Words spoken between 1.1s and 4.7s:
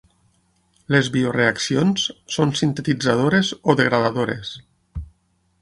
bioreaccions són sintetitzadores o degradadores.